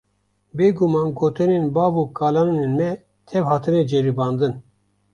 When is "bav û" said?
1.75-2.05